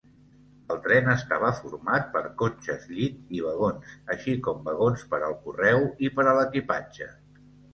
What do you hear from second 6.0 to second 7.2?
i per a l'equipatge.